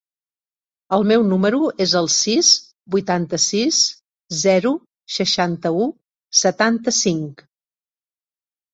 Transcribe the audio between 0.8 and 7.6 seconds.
El meu número es el sis, vuitanta-sis, zero, seixanta-u, setanta-cinc.